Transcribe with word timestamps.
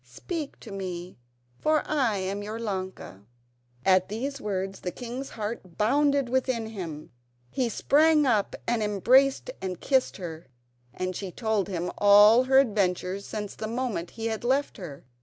Speak 0.03 0.59
to 0.61 0.71
me, 0.71 1.19
for 1.59 1.83
I 1.85 2.17
am 2.17 2.41
your 2.41 2.57
Ilonka." 2.57 3.23
At 3.85 4.09
these 4.09 4.41
words 4.41 4.79
the 4.79 4.89
king's 4.89 5.29
heart 5.37 5.77
bounded 5.77 6.27
within 6.27 6.65
him. 6.69 7.11
He 7.51 7.69
sprang 7.69 8.25
up 8.25 8.55
and 8.65 8.81
embraced 8.81 9.51
and 9.61 9.79
kissed 9.79 10.17
her, 10.17 10.47
and 10.91 11.15
she 11.15 11.31
told 11.31 11.67
him 11.67 11.91
all 11.99 12.45
her 12.45 12.57
adventures 12.57 13.27
since 13.27 13.53
the 13.53 13.67
moment 13.67 14.09
he 14.17 14.25
had 14.25 14.43
left 14.43 14.77
her. 14.77 15.05